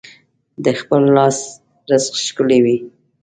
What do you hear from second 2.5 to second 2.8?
وي.